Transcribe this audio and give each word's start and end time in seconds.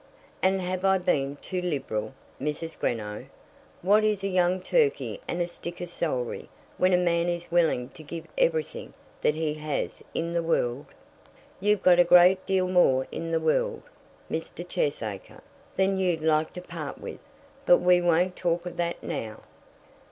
"And 0.41 0.59
have 0.61 0.83
I 0.83 0.97
been 0.97 1.35
too 1.43 1.61
liberal, 1.61 2.13
Mrs. 2.41 2.75
Greenow? 2.79 3.27
What 3.83 4.03
is 4.03 4.23
a 4.23 4.27
young 4.27 4.59
turkey 4.59 5.21
and 5.27 5.39
a 5.39 5.45
stick 5.45 5.79
of 5.79 5.89
celery 5.89 6.49
when 6.79 6.91
a 6.91 6.97
man 6.97 7.29
is 7.29 7.51
willing 7.51 7.89
to 7.89 8.01
give 8.01 8.25
everything 8.35 8.95
that 9.21 9.35
he 9.35 9.53
has 9.53 10.03
in 10.15 10.33
the 10.33 10.41
world?" 10.41 10.87
"You've 11.59 11.83
got 11.83 11.99
a 11.99 12.03
great 12.03 12.43
deal 12.47 12.67
more 12.67 13.05
in 13.11 13.29
the 13.29 13.39
world, 13.39 13.83
Mr. 14.27 14.67
Cheesacre, 14.67 15.41
than 15.75 15.99
you'd 15.99 16.21
like 16.21 16.51
to 16.53 16.61
part 16.63 16.97
with. 16.97 17.19
But 17.67 17.77
we 17.77 18.01
won't 18.01 18.35
talk 18.35 18.65
of 18.65 18.77
that, 18.77 19.03
now." 19.03 19.41